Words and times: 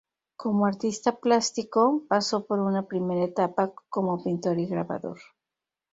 Como 0.35 0.65
artista 0.65 1.19
plástico, 1.19 2.01
pasó 2.07 2.47
por 2.47 2.59
una 2.59 2.87
primera 2.87 3.23
etapa 3.23 3.71
como 3.91 4.23
pintor 4.23 4.57
y 4.57 4.65
grabador. 4.65 5.19